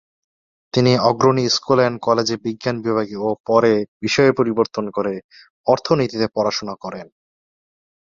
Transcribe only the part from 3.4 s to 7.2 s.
পরে বিষয় পরিবর্তন করে অর্থনীতিতে পড়াশুনা করেন।